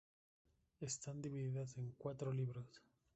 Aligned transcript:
Están 0.79 1.21
divididas 1.21 1.77
en 1.77 1.91
cuatro 1.95 2.33
libros. 2.33 2.81